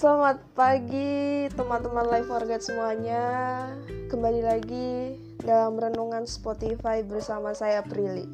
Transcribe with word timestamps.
selamat 0.00 0.56
pagi 0.56 1.44
teman-teman 1.52 2.08
live 2.08 2.32
warga 2.32 2.56
semuanya. 2.56 3.20
Kembali 4.08 4.40
lagi 4.40 5.20
dalam 5.44 5.76
renungan 5.76 6.24
Spotify 6.24 7.04
bersama 7.04 7.52
saya 7.52 7.84
Prilly. 7.84 8.24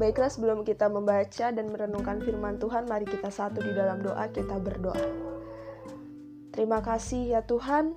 Baiklah 0.00 0.32
sebelum 0.32 0.64
kita 0.64 0.88
membaca 0.88 1.52
dan 1.52 1.68
merenungkan 1.68 2.24
firman 2.24 2.56
Tuhan 2.56 2.88
Mari 2.88 3.04
kita 3.04 3.28
satu 3.28 3.60
di 3.60 3.76
dalam 3.76 4.00
doa, 4.00 4.32
kita 4.32 4.56
berdoa. 4.56 5.04
Terima 6.56 6.80
kasih 6.80 7.36
ya 7.36 7.44
Tuhan 7.44 7.92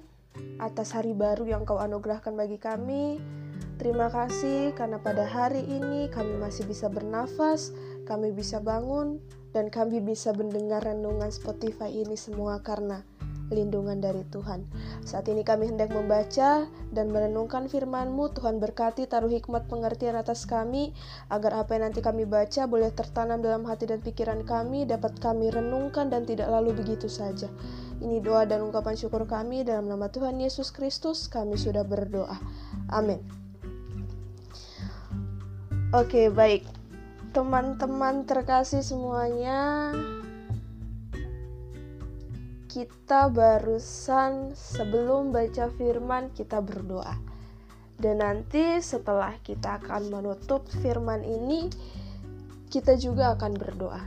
atas 0.60 0.92
hari 0.92 1.16
baru 1.16 1.48
yang 1.48 1.64
kau 1.64 1.80
anugerahkan 1.80 2.36
bagi 2.36 2.60
kami. 2.60 3.24
Terima 3.80 4.12
kasih 4.12 4.76
karena 4.76 5.00
pada 5.00 5.24
hari 5.24 5.64
ini 5.64 6.12
kami 6.12 6.36
masih 6.36 6.68
bisa 6.68 6.92
bernafas, 6.92 7.72
kami 8.04 8.36
bisa 8.36 8.60
bangun, 8.60 9.24
dan 9.52 9.68
kami 9.68 10.00
bisa 10.00 10.32
mendengar 10.32 10.84
renungan 10.84 11.32
Spotify 11.32 11.92
ini 11.92 12.16
semua 12.16 12.64
karena 12.64 13.04
lindungan 13.52 14.00
dari 14.00 14.24
Tuhan. 14.32 14.64
Saat 15.04 15.28
ini 15.28 15.44
kami 15.44 15.68
hendak 15.70 15.92
membaca 15.92 16.66
dan 16.96 17.12
merenungkan 17.12 17.68
firman-Mu. 17.68 18.32
Tuhan 18.32 18.64
berkati 18.64 19.06
taruh 19.06 19.28
hikmat 19.28 19.68
pengertian 19.68 20.16
atas 20.16 20.48
kami, 20.48 20.96
agar 21.28 21.60
apa 21.60 21.76
yang 21.76 21.92
nanti 21.92 22.00
kami 22.00 22.24
baca 22.24 22.66
boleh 22.66 22.90
tertanam 22.96 23.44
dalam 23.44 23.68
hati 23.68 23.92
dan 23.92 24.00
pikiran 24.00 24.48
kami, 24.48 24.88
dapat 24.88 25.20
kami 25.20 25.52
renungkan 25.52 26.08
dan 26.08 26.24
tidak 26.24 26.48
lalu 26.48 26.72
begitu 26.72 27.12
saja. 27.12 27.52
Ini 28.02 28.24
doa 28.24 28.48
dan 28.50 28.66
ungkapan 28.66 28.98
syukur 28.98 29.28
kami 29.30 29.62
dalam 29.62 29.86
nama 29.86 30.10
Tuhan 30.10 30.40
Yesus 30.42 30.74
Kristus, 30.74 31.28
kami 31.30 31.60
sudah 31.60 31.86
berdoa. 31.86 32.40
Amin. 32.90 33.22
Oke, 35.92 36.32
baik 36.32 36.71
teman-teman 37.32 38.28
terkasih 38.28 38.84
semuanya. 38.84 39.96
Kita 42.68 43.32
barusan 43.32 44.52
sebelum 44.52 45.32
baca 45.32 45.72
firman 45.80 46.36
kita 46.36 46.60
berdoa. 46.60 47.16
Dan 47.96 48.20
nanti 48.20 48.84
setelah 48.84 49.32
kita 49.48 49.80
akan 49.80 50.12
menutup 50.12 50.68
firman 50.84 51.24
ini 51.24 51.72
kita 52.68 53.00
juga 53.00 53.40
akan 53.40 53.52
berdoa. 53.56 54.04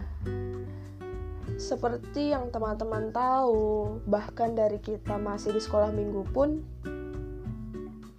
Seperti 1.57 2.37
yang 2.37 2.53
teman-teman 2.53 3.09
tahu 3.09 4.05
bahkan 4.05 4.53
dari 4.53 4.85
kita 4.85 5.17
masih 5.17 5.57
di 5.57 5.65
sekolah 5.65 5.89
minggu 5.97 6.29
pun 6.29 6.61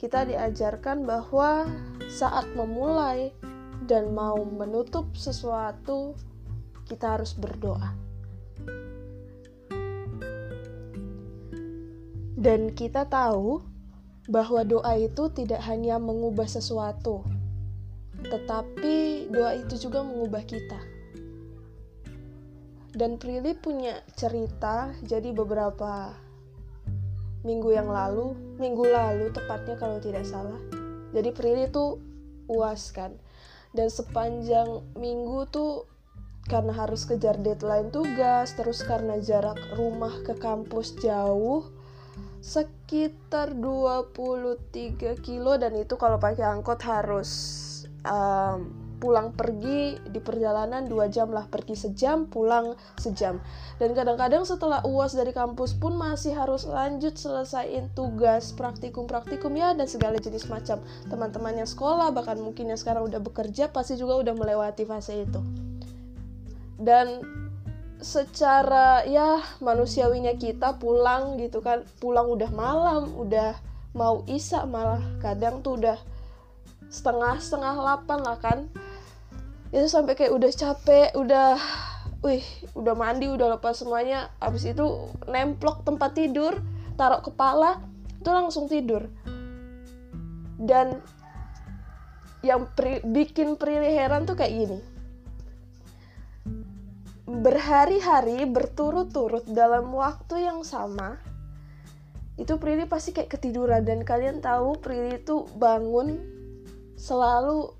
kita 0.01 0.25
diajarkan 0.25 1.05
bahwa 1.05 1.69
saat 2.09 2.45
memulai 2.57 3.33
dan 3.85 4.17
mau 4.17 4.41
menutup 4.41 5.13
sesuatu, 5.13 6.17
kita 6.89 7.17
harus 7.17 7.37
berdoa. 7.37 7.93
Dan 12.35 12.73
kita 12.73 13.05
tahu 13.05 13.61
bahwa 14.25 14.65
doa 14.65 14.93
itu 14.97 15.29
tidak 15.33 15.61
hanya 15.69 16.01
mengubah 16.01 16.49
sesuatu, 16.49 17.21
tetapi 18.25 19.29
doa 19.29 19.53
itu 19.57 19.77
juga 19.77 20.01
mengubah 20.01 20.41
kita. 20.45 20.81
Dan 22.95 23.21
Prilly 23.21 23.53
punya 23.53 24.01
cerita, 24.17 24.93
jadi 25.05 25.29
beberapa 25.29 26.15
minggu 27.45 27.69
yang 27.69 27.91
lalu, 27.91 28.33
minggu 28.57 28.81
lalu 28.87 29.29
tepatnya 29.29 29.77
kalau 29.77 30.01
tidak 30.01 30.25
salah. 30.25 30.57
Jadi 31.13 31.29
Prilly 31.29 31.69
tuh 31.69 32.01
uas 32.49 32.93
kan 32.93 33.13
dan 33.75 33.91
sepanjang 33.91 34.81
minggu 34.95 35.45
tuh 35.51 35.85
karena 36.47 36.73
harus 36.77 37.03
kejar 37.03 37.35
deadline 37.41 37.89
tugas 37.89 38.53
terus 38.55 38.85
karena 38.85 39.19
jarak 39.19 39.57
rumah 39.75 40.13
ke 40.23 40.37
kampus 40.37 40.95
jauh 41.01 41.67
sekitar 42.39 43.57
23 43.57 45.17
kilo 45.25 45.57
dan 45.57 45.73
itu 45.73 45.97
kalau 45.97 46.21
pakai 46.21 46.45
angkot 46.45 46.77
harus 46.85 47.29
um, 48.05 48.84
pulang 48.97 49.35
pergi 49.35 49.99
di 50.07 50.19
perjalanan 50.23 50.87
dua 50.87 51.11
jam 51.11 51.29
lah 51.29 51.45
pergi 51.51 51.75
sejam 51.75 52.25
pulang 52.27 52.73
sejam. 52.95 53.43
Dan 53.75 53.91
kadang-kadang 53.91 54.47
setelah 54.47 54.81
uas 54.87 55.13
dari 55.13 55.35
kampus 55.35 55.75
pun 55.75 55.99
masih 55.99 56.33
harus 56.33 56.63
lanjut 56.63 57.19
selesaiin 57.19 57.91
tugas 57.91 58.55
praktikum-praktikum 58.55 59.51
ya 59.55 59.75
dan 59.75 59.85
segala 59.85 60.17
jenis 60.17 60.47
macam. 60.47 60.79
Teman-teman 61.11 61.59
yang 61.59 61.69
sekolah 61.69 62.15
bahkan 62.15 62.39
mungkin 62.39 62.71
yang 62.71 62.79
sekarang 62.79 63.07
udah 63.07 63.19
bekerja 63.19 63.69
pasti 63.69 63.99
juga 63.99 64.19
udah 64.23 64.33
melewati 64.33 64.83
fase 64.87 65.27
itu. 65.27 65.39
Dan 66.79 67.23
secara 67.99 69.07
ya 69.07 69.39
manusiawinya 69.63 70.35
kita 70.39 70.79
pulang 70.79 71.39
gitu 71.39 71.59
kan. 71.59 71.83
Pulang 71.99 72.31
udah 72.31 72.51
malam 72.51 73.11
udah 73.15 73.55
mau 73.95 74.27
isak 74.27 74.67
malah 74.67 74.99
kadang 75.23 75.63
tuh 75.63 75.79
udah 75.79 75.95
setengah 76.89 77.37
setengah 77.41 77.73
delapan 77.75 78.19
lah 78.21 78.37
kan. 78.39 78.59
Itu 79.73 79.87
sampai 79.91 80.15
kayak 80.15 80.33
udah 80.33 80.51
capek 80.51 81.09
udah 81.17 81.59
wih 82.25 82.45
udah 82.73 82.93
mandi 82.97 83.29
udah 83.29 83.59
lepas 83.59 83.81
semuanya. 83.81 84.33
Abis 84.41 84.65
itu 84.69 85.11
nemplok 85.29 85.85
tempat 85.85 86.17
tidur 86.17 86.57
taruh 86.95 87.21
kepala 87.21 87.83
itu 88.19 88.29
langsung 88.31 88.65
tidur. 88.65 89.05
Dan 90.55 91.03
yang 92.41 92.69
pri, 92.73 93.01
bikin 93.03 93.57
Prilly 93.57 93.93
heran 93.93 94.25
tuh 94.25 94.37
kayak 94.37 94.53
gini. 94.53 94.79
Berhari-hari 97.25 98.45
berturut-turut 98.45 99.45
dalam 99.49 99.89
waktu 99.93 100.45
yang 100.45 100.61
sama 100.61 101.17
itu 102.37 102.57
Prilly 102.57 102.85
pasti 102.89 103.13
kayak 103.13 103.33
ketiduran. 103.33 103.85
Dan 103.85 104.01
kalian 104.05 104.41
tahu 104.41 104.77
Prilly 104.79 105.21
itu 105.21 105.45
bangun 105.57 106.34
selalu 106.99 107.71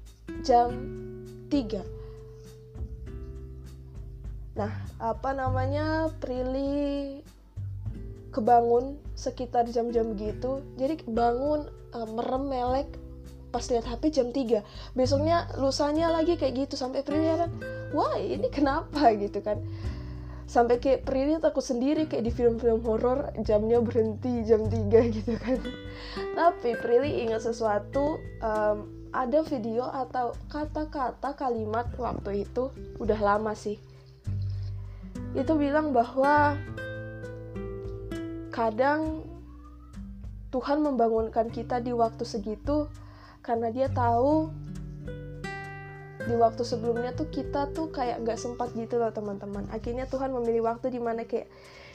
jam 0.46 0.72
3 1.52 1.82
nah 4.56 4.72
apa 5.00 5.36
namanya 5.36 6.08
Prilly 6.24 7.20
kebangun 8.36 9.00
sekitar 9.16 9.64
jam-jam 9.72 10.12
gitu. 10.20 10.60
Jadi 10.76 11.08
bangun 11.08 11.72
uh, 11.96 12.08
merem 12.12 12.52
melek 12.52 12.92
pas 13.56 13.64
lihat 13.72 13.88
HP 13.88 14.12
jam 14.12 14.36
3 14.36 14.60
besoknya 15.00 15.48
lusanya 15.56 16.12
lagi 16.12 16.36
kayak 16.36 16.68
gitu 16.68 16.76
sampai 16.76 17.08
Prilly 17.08 17.40
kan 17.40 17.52
wah 17.96 18.20
ini 18.20 18.52
kenapa? 18.52 19.16
gitu 19.16 19.40
kan. 19.40 19.64
Sampai 20.46 20.84
kayak 20.84 21.08
Prilly 21.08 21.40
takut 21.40 21.64
sendiri 21.64 22.06
kayak 22.12 22.28
di 22.28 22.32
film-film 22.36 22.84
horor 22.84 23.32
jamnya 23.48 23.80
berhenti 23.80 24.44
jam 24.44 24.68
3 24.68 24.76
gitu 25.24 25.40
kan. 25.40 25.64
Tapi 26.36 26.76
Prilly 26.76 27.24
ingat 27.24 27.48
sesuatu 27.48 28.20
um, 28.44 29.05
ada 29.16 29.40
video 29.48 29.88
atau 29.88 30.36
kata-kata 30.52 31.40
kalimat 31.40 31.88
waktu 31.96 32.44
itu 32.44 32.68
udah 33.00 33.20
lama 33.20 33.56
sih. 33.56 33.80
Itu 35.32 35.56
bilang 35.56 35.96
bahwa 35.96 36.60
kadang 38.52 39.24
Tuhan 40.52 40.84
membangunkan 40.84 41.52
kita 41.52 41.84
di 41.84 41.92
waktu 41.92 42.24
segitu 42.24 42.88
karena 43.44 43.72
dia 43.72 43.92
tahu 43.92 44.52
di 46.26 46.34
waktu 46.34 46.64
sebelumnya 46.66 47.14
tuh 47.14 47.30
kita 47.30 47.70
tuh 47.76 47.92
kayak 47.92 48.24
nggak 48.24 48.40
sempat 48.40 48.72
gitu 48.74 48.98
loh 48.98 49.12
teman-teman. 49.12 49.68
Akhirnya 49.70 50.08
Tuhan 50.08 50.32
memilih 50.32 50.66
waktu 50.68 50.92
di 50.92 51.00
mana 51.04 51.28
kayak 51.28 51.52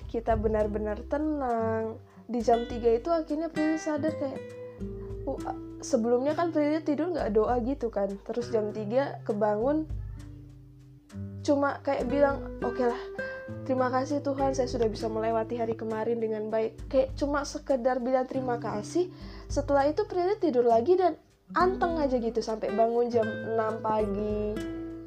kita 0.09 0.37
benar-benar 0.37 1.01
tenang. 1.09 1.97
Di 2.31 2.39
jam 2.45 2.63
3 2.63 2.79
itu 2.79 3.09
akhirnya 3.11 3.51
Prilly 3.51 3.81
sadar 3.81 4.15
kayak 4.15 4.39
sebelumnya 5.81 6.37
kan 6.37 6.53
Prilly 6.55 6.81
tidur 6.85 7.13
nggak 7.13 7.33
doa 7.35 7.59
gitu 7.65 7.89
kan. 7.93 8.09
Terus 8.25 8.53
jam 8.53 8.72
3 8.72 9.25
kebangun 9.27 9.89
cuma 11.41 11.81
kayak 11.81 12.07
bilang 12.07 12.60
oke 12.60 12.77
okay 12.77 12.87
lah 12.87 13.03
terima 13.65 13.89
kasih 13.89 14.21
Tuhan 14.21 14.53
saya 14.53 14.69
sudah 14.69 14.87
bisa 14.87 15.09
melewati 15.09 15.57
hari 15.57 15.75
kemarin 15.75 16.21
dengan 16.21 16.53
baik. 16.53 16.77
Kayak 16.87 17.16
cuma 17.16 17.43
sekedar 17.43 17.99
bilang 17.99 18.28
terima 18.28 18.60
kasih 18.60 19.10
setelah 19.51 19.89
itu 19.89 20.07
Prilly 20.07 20.39
tidur 20.39 20.69
lagi 20.69 20.95
dan 20.95 21.16
anteng 21.57 21.99
aja 21.99 22.15
gitu 22.15 22.39
sampai 22.39 22.71
bangun 22.71 23.10
jam 23.10 23.27
6 23.27 23.83
pagi 23.83 24.54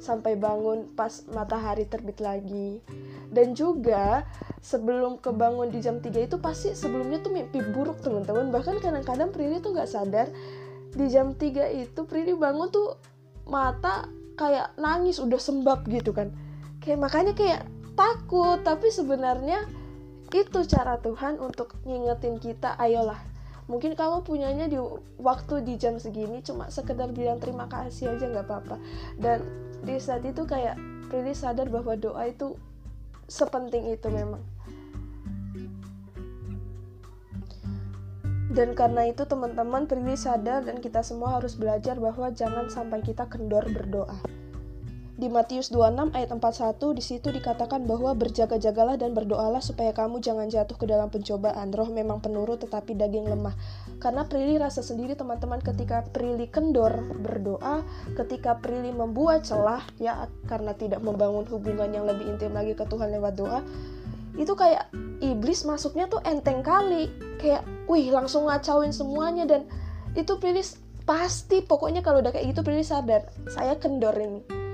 sampai 0.04 0.36
bangun 0.36 0.92
pas 0.92 1.24
matahari 1.32 1.88
terbit 1.88 2.20
lagi. 2.20 2.84
Dan 3.32 3.56
juga 3.56 4.28
sebelum 4.60 5.18
kebangun 5.18 5.72
di 5.72 5.80
jam 5.80 5.98
3 5.98 6.28
itu 6.28 6.36
pasti 6.38 6.76
sebelumnya 6.76 7.24
tuh 7.24 7.32
mimpi 7.32 7.64
buruk 7.72 8.04
teman-teman. 8.04 8.52
Bahkan 8.52 8.84
kadang-kadang 8.84 9.32
Prilly 9.32 9.64
tuh 9.64 9.72
nggak 9.72 9.90
sadar 9.90 10.28
di 10.94 11.06
jam 11.10 11.34
3 11.34 11.84
itu 11.84 12.00
Prilly 12.06 12.34
bangun 12.34 12.70
tuh 12.70 12.98
mata 13.50 14.08
kayak 14.38 14.74
nangis 14.80 15.20
udah 15.20 15.38
sembab 15.38 15.86
gitu 15.90 16.14
kan. 16.14 16.30
Kayak 16.80 16.98
makanya 17.04 17.32
kayak 17.34 17.62
takut 17.94 18.62
tapi 18.62 18.90
sebenarnya 18.90 19.66
itu 20.34 20.66
cara 20.66 20.98
Tuhan 20.98 21.38
untuk 21.38 21.78
ngingetin 21.86 22.42
kita 22.42 22.74
ayolah 22.74 23.34
mungkin 23.64 23.96
kamu 23.96 24.28
punyanya 24.28 24.68
di 24.68 24.76
waktu 25.20 25.64
di 25.64 25.80
jam 25.80 25.96
segini 25.96 26.44
cuma 26.44 26.68
sekedar 26.68 27.08
bilang 27.16 27.40
terima 27.40 27.64
kasih 27.64 28.12
aja 28.16 28.28
nggak 28.28 28.46
apa-apa. 28.48 28.76
Dan 29.16 29.40
di 29.84 29.96
saat 29.96 30.24
itu 30.24 30.44
kayak 30.44 30.76
Prilly 31.08 31.32
sadar 31.32 31.72
bahwa 31.72 31.96
doa 31.96 32.28
itu 32.28 32.56
sepenting 33.24 33.88
itu 33.88 34.08
memang 34.12 34.40
Dan 38.54 38.78
karena 38.78 39.10
itu 39.10 39.26
teman-teman 39.26 39.90
Prilly 39.90 40.14
sadar 40.14 40.62
dan 40.62 40.78
kita 40.78 41.02
semua 41.02 41.42
harus 41.42 41.58
belajar 41.58 41.98
bahwa 41.98 42.30
jangan 42.30 42.70
sampai 42.70 43.02
kita 43.02 43.26
kendor 43.26 43.66
berdoa. 43.66 44.14
Di 45.14 45.30
Matius 45.30 45.70
26 45.70 46.10
ayat 46.10 46.30
41 46.34 46.98
di 46.98 47.02
situ 47.02 47.30
dikatakan 47.30 47.86
bahwa 47.86 48.18
berjaga-jagalah 48.18 48.98
dan 48.98 49.14
berdoalah 49.14 49.62
supaya 49.62 49.94
kamu 49.94 50.18
jangan 50.18 50.50
jatuh 50.50 50.74
ke 50.74 50.90
dalam 50.90 51.06
pencobaan. 51.06 51.70
Roh 51.70 51.86
memang 51.86 52.18
penurut 52.18 52.58
tetapi 52.66 52.98
daging 52.98 53.30
lemah. 53.30 53.54
Karena 54.02 54.26
Prilly 54.26 54.58
rasa 54.58 54.82
sendiri 54.82 55.14
teman-teman 55.14 55.62
ketika 55.62 56.02
Prilly 56.10 56.50
kendor 56.50 56.98
berdoa, 57.14 57.86
ketika 58.18 58.58
Prilly 58.58 58.90
membuat 58.90 59.46
celah 59.46 59.86
ya 60.02 60.26
karena 60.50 60.74
tidak 60.74 60.98
membangun 60.98 61.46
hubungan 61.46 61.94
yang 61.94 62.10
lebih 62.10 62.34
intim 62.34 62.50
lagi 62.50 62.74
ke 62.74 62.82
Tuhan 62.82 63.14
lewat 63.14 63.38
doa, 63.38 63.62
itu 64.34 64.52
kayak 64.58 64.90
iblis 65.22 65.62
masuknya 65.62 66.10
tuh 66.10 66.22
enteng 66.26 66.60
kali. 66.60 67.10
Kayak 67.38 67.66
wih 67.86 68.10
langsung 68.10 68.50
ngacauin 68.50 68.90
semuanya 68.90 69.46
dan 69.46 69.66
itu 70.14 70.38
Prilly 70.38 70.62
pasti 71.04 71.60
pokoknya 71.60 72.00
kalau 72.00 72.24
udah 72.24 72.32
kayak 72.32 72.56
gitu 72.56 72.64
Prilly 72.64 72.86
sadar 72.86 73.28
saya 73.52 73.76
kendor 73.76 74.16
ini 74.16 74.64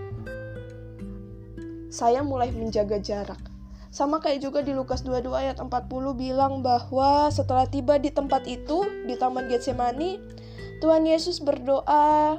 saya 1.91 2.23
mulai 2.23 2.55
menjaga 2.55 3.03
jarak. 3.03 3.43
Sama 3.91 4.23
kayak 4.23 4.39
juga 4.47 4.63
di 4.63 4.71
Lukas 4.71 5.03
22 5.03 5.35
ayat 5.35 5.59
40 5.59 5.91
bilang 6.15 6.63
bahwa 6.63 7.27
setelah 7.35 7.67
tiba 7.67 7.99
di 7.99 8.15
tempat 8.15 8.47
itu, 8.47 8.87
di 9.11 9.19
Taman 9.19 9.51
Getsemani, 9.51 10.23
Tuhan 10.79 11.03
Yesus 11.03 11.43
berdoa, 11.43 12.39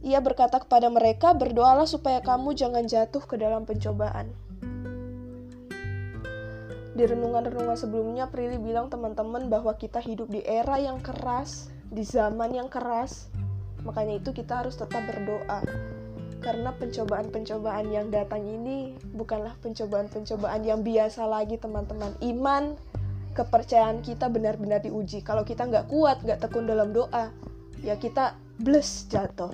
ia 0.00 0.18
berkata 0.24 0.56
kepada 0.56 0.88
mereka, 0.88 1.36
berdoalah 1.36 1.84
supaya 1.84 2.24
kamu 2.24 2.56
jangan 2.56 2.88
jatuh 2.88 3.20
ke 3.20 3.36
dalam 3.36 3.68
pencobaan. 3.68 4.32
Di 6.92 7.08
renungan-renungan 7.08 7.76
sebelumnya, 7.76 8.28
Prilly 8.28 8.60
bilang 8.60 8.92
teman-teman 8.92 9.48
bahwa 9.48 9.72
kita 9.76 9.98
hidup 10.04 10.28
di 10.28 10.44
era 10.44 10.76
yang 10.76 11.00
keras, 11.00 11.72
di 11.88 12.04
zaman 12.04 12.52
yang 12.52 12.68
keras, 12.68 13.32
makanya 13.80 14.20
itu 14.20 14.30
kita 14.36 14.64
harus 14.64 14.76
tetap 14.76 15.00
berdoa. 15.08 15.64
Karena 16.42 16.74
pencobaan-pencobaan 16.74 17.86
yang 17.88 18.10
datang 18.10 18.42
ini 18.44 18.98
bukanlah 19.14 19.54
pencobaan-pencobaan 19.62 20.66
yang 20.66 20.82
biasa 20.82 21.24
lagi 21.24 21.56
teman-teman. 21.56 22.12
Iman 22.18 22.74
kepercayaan 23.32 24.02
kita 24.04 24.28
benar-benar 24.28 24.82
diuji. 24.82 25.22
Kalau 25.22 25.46
kita 25.46 25.64
nggak 25.64 25.86
kuat 25.88 26.20
nggak 26.26 26.42
tekun 26.44 26.66
dalam 26.66 26.90
doa 26.90 27.30
ya 27.82 27.98
kita 27.98 28.38
bless 28.62 29.10
jatuh 29.10 29.50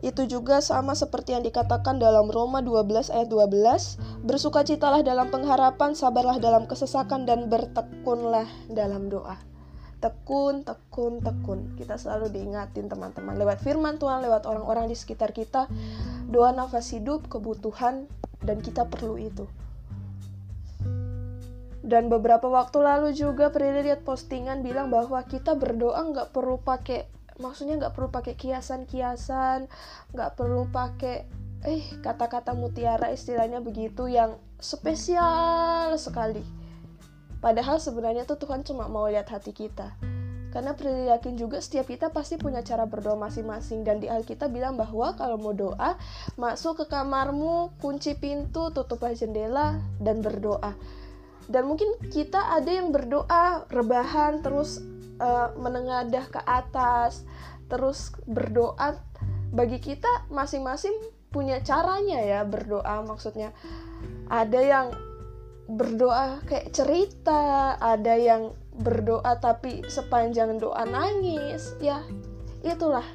itu 0.00 0.24
juga 0.24 0.64
sama 0.64 0.96
seperti 0.96 1.36
yang 1.36 1.44
dikatakan 1.44 2.00
dalam 2.00 2.32
Roma 2.32 2.64
12 2.64 3.12
ayat 3.12 3.28
12 3.28 4.24
bersukacitalah 4.24 5.04
dalam 5.04 5.28
pengharapan 5.28 5.92
sabarlah 5.92 6.40
dalam 6.40 6.64
kesesakan 6.64 7.28
dan 7.28 7.52
bertekunlah 7.52 8.48
dalam 8.72 9.12
doa 9.12 9.36
tekun, 10.00 10.64
tekun, 10.64 11.20
tekun. 11.20 11.76
Kita 11.76 12.00
selalu 12.00 12.32
diingatin 12.32 12.88
teman-teman 12.88 13.36
lewat 13.36 13.60
firman 13.60 14.00
Tuhan, 14.00 14.24
lewat 14.24 14.48
orang-orang 14.48 14.88
di 14.88 14.96
sekitar 14.96 15.30
kita, 15.36 15.68
doa 16.26 16.50
nafas 16.56 16.90
hidup, 16.96 17.28
kebutuhan, 17.28 18.08
dan 18.40 18.64
kita 18.64 18.88
perlu 18.88 19.20
itu. 19.20 19.44
Dan 21.80 22.12
beberapa 22.12 22.48
waktu 22.48 22.76
lalu 22.80 23.16
juga 23.16 23.48
pernah 23.48 23.80
lihat 23.80 24.04
postingan 24.04 24.60
bilang 24.60 24.92
bahwa 24.92 25.20
kita 25.24 25.56
berdoa 25.56 26.00
nggak 26.12 26.28
perlu 26.32 26.60
pakai, 26.60 27.08
maksudnya 27.40 27.80
nggak 27.80 27.96
perlu 27.96 28.12
pakai 28.12 28.36
kiasan-kiasan, 28.36 29.66
nggak 30.12 30.30
perlu 30.36 30.68
pakai 30.68 31.26
eh 31.60 31.84
kata-kata 32.00 32.56
mutiara 32.56 33.12
istilahnya 33.12 33.60
begitu 33.60 34.08
yang 34.08 34.40
spesial 34.60 35.92
sekali 36.00 36.60
Padahal 37.40 37.80
sebenarnya 37.80 38.28
tuh 38.28 38.36
Tuhan 38.36 38.60
cuma 38.62 38.86
mau 38.86 39.08
lihat 39.08 39.32
hati 39.32 39.56
kita. 39.56 39.96
Karena 40.52 40.76
perlu 40.76 41.08
yakin 41.08 41.40
juga 41.40 41.62
setiap 41.62 41.88
kita 41.88 42.12
pasti 42.12 42.36
punya 42.36 42.60
cara 42.60 42.84
berdoa 42.84 43.16
masing-masing 43.16 43.80
dan 43.86 44.02
di 44.02 44.12
Alkitab 44.12 44.52
bilang 44.52 44.76
bahwa 44.76 45.16
kalau 45.16 45.40
mau 45.40 45.56
doa, 45.56 45.96
masuk 46.36 46.84
ke 46.84 46.86
kamarmu, 46.90 47.72
kunci 47.80 48.12
pintu, 48.18 48.68
tutuplah 48.74 49.16
jendela 49.16 49.80
dan 50.02 50.20
berdoa. 50.20 50.76
Dan 51.48 51.70
mungkin 51.70 51.96
kita 52.12 52.60
ada 52.60 52.66
yang 52.66 52.92
berdoa 52.92 53.64
rebahan 53.72 54.42
terus 54.44 54.82
uh, 55.20 55.52
menengadah 55.60 56.26
ke 56.32 56.40
atas, 56.42 57.28
terus 57.68 58.10
berdoa. 58.24 58.96
Bagi 59.52 59.78
kita 59.78 60.26
masing-masing 60.32 60.94
punya 61.30 61.62
caranya 61.62 62.18
ya 62.24 62.40
berdoa 62.42 63.06
maksudnya. 63.06 63.54
Ada 64.26 64.60
yang 64.62 64.86
berdoa 65.70 66.42
kayak 66.50 66.74
cerita, 66.74 67.76
ada 67.78 68.18
yang 68.18 68.50
berdoa 68.74 69.38
tapi 69.38 69.86
sepanjang 69.86 70.58
doa 70.58 70.82
nangis. 70.82 71.78
Ya, 71.78 72.02
itulah 72.66 73.06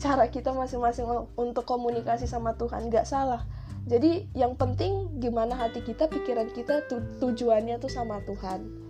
cara 0.00 0.30
kita 0.30 0.54
masing-masing 0.54 1.04
untuk 1.34 1.66
komunikasi 1.66 2.30
sama 2.30 2.54
Tuhan, 2.54 2.88
nggak 2.88 3.06
salah. 3.08 3.44
Jadi 3.88 4.28
yang 4.36 4.54
penting 4.54 5.18
gimana 5.18 5.56
hati 5.56 5.82
kita, 5.82 6.06
pikiran 6.06 6.52
kita, 6.52 6.86
tu 6.86 7.00
tujuannya 7.18 7.80
tuh 7.80 7.90
sama 7.90 8.20
Tuhan. 8.28 8.89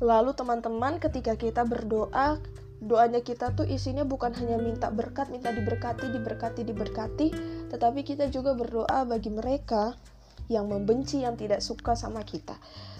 Lalu 0.00 0.36
teman-teman 0.36 1.00
ketika 1.00 1.36
kita 1.40 1.64
berdoa, 1.64 2.36
doanya 2.84 3.24
kita 3.24 3.56
tuh 3.56 3.64
isinya 3.64 4.04
bukan 4.04 4.36
hanya 4.36 4.60
minta 4.60 4.92
berkat, 4.92 5.32
minta 5.32 5.48
diberkati, 5.48 6.12
diberkati, 6.12 6.60
diberkati, 6.68 7.26
tetapi 7.72 8.04
kita 8.04 8.28
juga 8.28 8.52
berdoa 8.52 9.08
bagi 9.08 9.32
mereka 9.32 9.96
yang 10.52 10.68
membenci 10.68 11.24
yang 11.24 11.34
tidak 11.34 11.64
suka 11.64 11.96
sama 11.96 12.22
kita. 12.22 12.54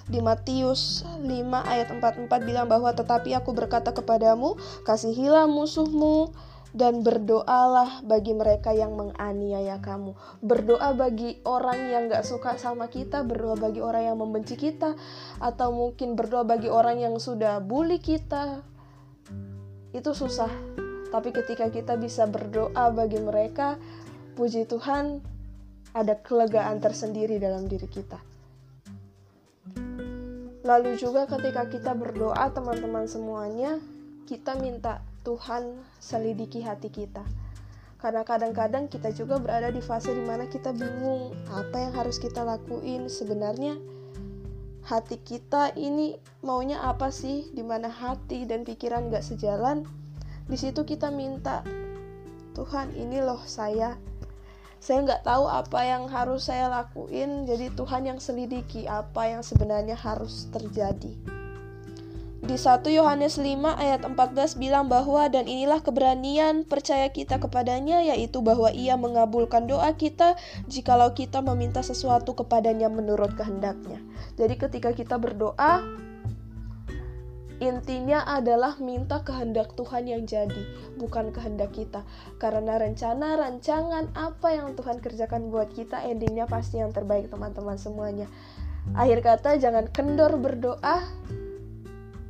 Di 0.06 0.22
Matius 0.22 1.02
5 1.02 1.26
ayat 1.66 1.90
44 1.90 2.30
bilang 2.46 2.70
bahwa 2.70 2.94
tetapi 2.94 3.34
aku 3.34 3.52
berkata 3.52 3.90
kepadamu, 3.90 4.54
kasihilah 4.86 5.50
musuhmu 5.50 6.30
dan 6.76 7.00
berdoalah 7.00 8.04
bagi 8.04 8.36
mereka 8.36 8.76
yang 8.76 8.92
menganiaya 8.92 9.80
kamu. 9.80 10.12
Berdoa 10.44 10.92
bagi 10.92 11.40
orang 11.48 11.88
yang 11.88 12.12
gak 12.12 12.28
suka 12.28 12.60
sama 12.60 12.92
kita, 12.92 13.24
berdoa 13.24 13.56
bagi 13.56 13.80
orang 13.80 14.12
yang 14.12 14.20
membenci 14.20 14.60
kita, 14.60 14.92
atau 15.40 15.72
mungkin 15.72 16.20
berdoa 16.20 16.44
bagi 16.44 16.68
orang 16.68 17.00
yang 17.00 17.16
sudah 17.16 17.64
bully 17.64 17.96
kita. 17.96 18.60
Itu 19.96 20.12
susah. 20.12 20.52
Tapi 21.08 21.32
ketika 21.32 21.72
kita 21.72 21.96
bisa 21.96 22.28
berdoa 22.28 22.92
bagi 22.92 23.24
mereka, 23.24 23.80
puji 24.36 24.68
Tuhan, 24.68 25.24
ada 25.96 26.12
kelegaan 26.20 26.76
tersendiri 26.76 27.40
dalam 27.40 27.64
diri 27.64 27.88
kita. 27.88 28.20
Lalu 30.60 31.00
juga 31.00 31.24
ketika 31.24 31.64
kita 31.72 31.96
berdoa 31.96 32.52
teman-teman 32.52 33.08
semuanya, 33.08 33.80
kita 34.28 34.60
minta 34.60 35.00
Tuhan 35.26 35.82
selidiki 35.98 36.62
hati 36.62 36.86
kita. 36.86 37.26
Karena 37.98 38.22
kadang-kadang 38.22 38.86
kita 38.86 39.10
juga 39.10 39.42
berada 39.42 39.74
di 39.74 39.82
fase 39.82 40.14
di 40.14 40.22
mana 40.22 40.46
kita 40.46 40.70
bingung 40.70 41.34
apa 41.50 41.82
yang 41.82 41.92
harus 41.98 42.22
kita 42.22 42.46
lakuin? 42.46 43.10
Sebenarnya 43.10 43.74
hati 44.86 45.18
kita 45.18 45.74
ini 45.74 46.14
maunya 46.46 46.78
apa 46.78 47.10
sih? 47.10 47.50
Di 47.50 47.66
mana 47.66 47.90
hati 47.90 48.46
dan 48.46 48.62
pikiran 48.62 49.10
gak 49.10 49.26
sejalan? 49.26 49.82
Di 50.46 50.54
situ 50.54 50.86
kita 50.86 51.10
minta 51.10 51.66
Tuhan 52.54 52.94
ini 52.94 53.18
loh 53.18 53.42
saya. 53.42 53.98
Saya 54.78 55.02
nggak 55.02 55.26
tahu 55.26 55.50
apa 55.50 55.82
yang 55.82 56.06
harus 56.06 56.46
saya 56.46 56.70
lakuin 56.70 57.42
jadi 57.42 57.74
Tuhan 57.74 58.06
yang 58.06 58.22
selidiki 58.22 58.86
apa 58.86 59.26
yang 59.26 59.42
sebenarnya 59.42 59.98
harus 59.98 60.46
terjadi 60.54 61.36
di 62.44 62.54
1 62.60 62.84
Yohanes 62.92 63.40
5 63.40 63.48
ayat 63.80 64.04
14 64.04 64.60
bilang 64.60 64.92
bahwa 64.92 65.24
dan 65.32 65.48
inilah 65.48 65.80
keberanian 65.80 66.68
percaya 66.68 67.08
kita 67.08 67.40
kepadanya 67.40 68.04
yaitu 68.04 68.44
bahwa 68.44 68.68
ia 68.70 68.94
mengabulkan 69.00 69.64
doa 69.64 69.88
kita 69.96 70.36
jikalau 70.68 71.16
kita 71.16 71.40
meminta 71.40 71.80
sesuatu 71.80 72.36
kepadanya 72.36 72.92
menurut 72.92 73.32
kehendaknya. 73.34 74.04
Jadi 74.36 74.54
ketika 74.60 74.92
kita 74.92 75.16
berdoa 75.16 75.80
Intinya 77.56 78.20
adalah 78.28 78.76
minta 78.76 79.24
kehendak 79.24 79.72
Tuhan 79.80 80.04
yang 80.04 80.28
jadi, 80.28 80.60
bukan 81.00 81.32
kehendak 81.32 81.72
kita. 81.72 82.04
Karena 82.36 82.76
rencana, 82.76 83.32
rancangan 83.40 84.12
apa 84.12 84.52
yang 84.52 84.76
Tuhan 84.76 85.00
kerjakan 85.00 85.48
buat 85.48 85.72
kita, 85.72 86.04
endingnya 86.04 86.44
pasti 86.44 86.84
yang 86.84 86.92
terbaik 86.92 87.32
teman-teman 87.32 87.80
semuanya. 87.80 88.28
Akhir 88.92 89.24
kata, 89.24 89.56
jangan 89.56 89.88
kendor 89.88 90.36
berdoa, 90.36 91.00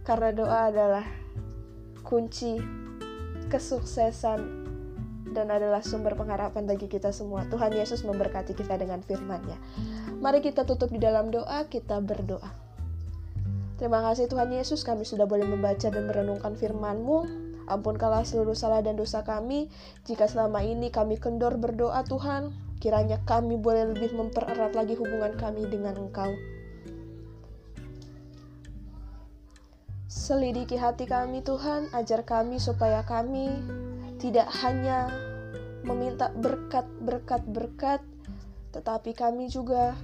karena 0.06 0.30
doa 0.30 0.70
adalah 0.70 1.02
kunci 2.06 2.62
kesuksesan 3.50 4.38
dan 5.34 5.50
adalah 5.50 5.82
sumber 5.82 6.14
pengharapan 6.14 6.62
bagi 6.64 6.86
kita 6.86 7.10
semua. 7.10 7.42
Tuhan 7.50 7.74
Yesus 7.74 8.06
memberkati 8.06 8.54
kita 8.54 8.78
dengan 8.78 9.02
firman-Nya. 9.02 9.58
Mari 10.22 10.40
kita 10.40 10.62
tutup 10.62 10.94
di 10.94 11.02
dalam 11.02 11.34
doa, 11.34 11.66
kita 11.66 11.98
berdoa. 11.98 12.48
Terima 13.76 14.00
kasih 14.00 14.30
Tuhan 14.32 14.48
Yesus 14.48 14.86
kami 14.86 15.04
sudah 15.04 15.28
boleh 15.28 15.44
membaca 15.44 15.90
dan 15.92 16.08
merenungkan 16.08 16.56
firman-Mu. 16.56 17.44
Ampunkanlah 17.66 18.24
seluruh 18.24 18.56
salah 18.56 18.80
dan 18.80 18.96
dosa 18.96 19.26
kami. 19.26 19.68
Jika 20.06 20.30
selama 20.30 20.62
ini 20.62 20.88
kami 20.88 21.20
kendor 21.20 21.58
berdoa 21.58 22.06
Tuhan, 22.06 22.54
kiranya 22.80 23.20
kami 23.26 23.58
boleh 23.58 23.92
lebih 23.92 24.14
mempererat 24.14 24.72
lagi 24.72 24.96
hubungan 24.96 25.34
kami 25.36 25.66
dengan 25.68 25.98
Engkau. 25.98 26.55
Selidiki 30.26 30.74
hati 30.74 31.06
kami 31.06 31.38
Tuhan, 31.46 31.86
ajar 31.94 32.26
kami 32.26 32.58
supaya 32.58 33.06
kami 33.06 33.62
tidak 34.18 34.50
hanya 34.58 35.06
meminta 35.86 36.34
berkat, 36.34 36.82
berkat, 36.98 37.46
berkat, 37.46 38.02
tetapi 38.74 39.14
kami 39.14 39.46
juga 39.46 39.94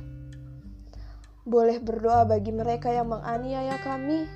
boleh 1.43 1.83
berdoa 1.83 2.23
bagi 2.23 2.55
mereka 2.55 2.95
yang 2.95 3.11
menganiaya 3.11 3.83
kami, 3.83 4.31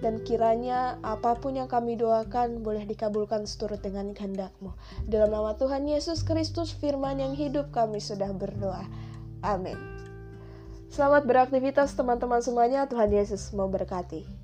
dan 0.00 0.24
kiranya 0.24 0.96
apa 1.04 1.36
pun 1.36 1.60
yang 1.60 1.68
kami 1.68 2.00
doakan 2.00 2.64
boleh 2.64 2.88
dikabulkan 2.88 3.44
seturut 3.44 3.84
dengan 3.84 4.16
kehendak-Mu. 4.16 4.72
Dalam 5.04 5.28
nama 5.28 5.60
Tuhan 5.60 5.84
Yesus 5.84 6.24
Kristus, 6.24 6.72
firman 6.72 7.20
yang 7.20 7.36
hidup 7.36 7.68
kami 7.68 8.00
sudah 8.00 8.32
berdoa. 8.32 8.88
Amin. 9.44 9.76
Selamat 10.88 11.28
beraktivitas 11.28 11.92
teman-teman 11.92 12.40
semuanya, 12.40 12.88
Tuhan 12.88 13.12
Yesus 13.12 13.52
memberkati. 13.52 14.43